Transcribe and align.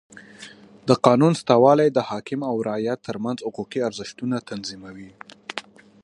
د 0.87 0.89
قانون 1.05 1.33
سته 1.41 1.53
والى 1.63 1.87
د 1.91 1.99
حاکم 2.09 2.39
او 2.49 2.55
رعیت 2.67 2.99
ترمنځ 3.07 3.37
حقوقي 3.47 3.79
ارزښتونه 3.89 4.35
تنظیموي. 4.49 5.11